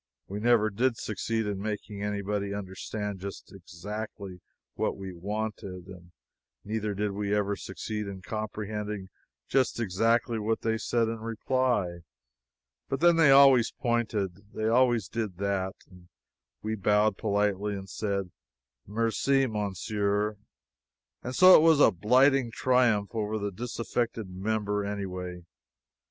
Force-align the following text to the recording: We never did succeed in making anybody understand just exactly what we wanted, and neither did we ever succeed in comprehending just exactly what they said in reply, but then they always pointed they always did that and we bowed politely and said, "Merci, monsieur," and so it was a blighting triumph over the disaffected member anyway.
We 0.27 0.39
never 0.39 0.71
did 0.71 0.97
succeed 0.97 1.45
in 1.45 1.61
making 1.61 2.01
anybody 2.01 2.55
understand 2.55 3.19
just 3.19 3.53
exactly 3.53 4.41
what 4.73 4.97
we 4.97 5.13
wanted, 5.13 5.85
and 5.85 6.11
neither 6.63 6.95
did 6.95 7.11
we 7.11 7.35
ever 7.35 7.55
succeed 7.55 8.07
in 8.07 8.23
comprehending 8.23 9.09
just 9.47 9.79
exactly 9.79 10.39
what 10.39 10.61
they 10.61 10.79
said 10.79 11.07
in 11.07 11.19
reply, 11.19 11.99
but 12.89 12.99
then 12.99 13.15
they 13.15 13.29
always 13.29 13.69
pointed 13.71 14.51
they 14.55 14.67
always 14.67 15.07
did 15.07 15.37
that 15.37 15.75
and 15.87 16.09
we 16.63 16.73
bowed 16.73 17.15
politely 17.15 17.75
and 17.75 17.87
said, 17.87 18.31
"Merci, 18.87 19.45
monsieur," 19.45 20.35
and 21.21 21.35
so 21.35 21.53
it 21.55 21.61
was 21.61 21.79
a 21.79 21.91
blighting 21.91 22.49
triumph 22.49 23.13
over 23.13 23.37
the 23.37 23.51
disaffected 23.51 24.31
member 24.31 24.83
anyway. 24.83 25.43